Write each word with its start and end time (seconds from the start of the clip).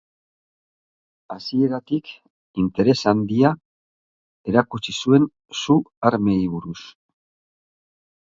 Hasieratik 1.35 2.07
interes 2.63 2.95
handia 3.11 3.51
erakutsi 4.53 4.97
zuen 5.03 5.27
su-armei 5.61 6.41
buruz. 6.57 6.81